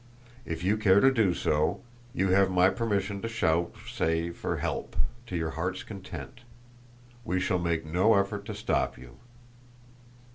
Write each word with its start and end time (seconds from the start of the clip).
If 0.47 0.63
you 0.63 0.77
care 0.77 0.99
to 0.99 1.11
do 1.11 1.35
so, 1.35 1.81
you 2.11 2.29
have 2.29 2.49
my 2.49 2.71
permission 2.71 3.21
to 3.21 3.27
shout, 3.29 3.75
say, 3.87 4.31
for 4.31 4.57
help, 4.57 4.95
to 5.27 5.37
your 5.37 5.51
heart's 5.51 5.83
content. 5.83 6.41
We 7.23 7.39
shall 7.39 7.59
make 7.59 7.85
no 7.85 8.15
effort 8.15 8.45
to 8.45 8.55
stop 8.55 8.97
you." 8.97 9.17